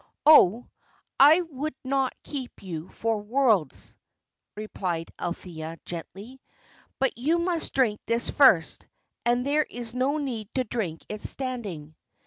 [0.25, 0.65] "Oh,
[1.19, 3.95] I would not keep you for worlds,"
[4.55, 6.41] replied Althea, gently.
[6.97, 8.87] "But you must drink this first;
[9.27, 11.93] and there is no need to drink it standing."